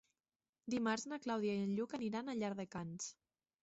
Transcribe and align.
Dimarts 0.75 1.05
na 1.13 1.21
Clàudia 1.27 1.59
i 1.59 1.63
en 1.69 1.79
Lluc 1.79 1.97
aniran 2.01 2.29
a 2.29 2.39
Llardecans. 2.43 3.17